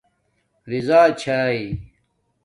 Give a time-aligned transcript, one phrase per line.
[0.67, 1.57] رضآچھی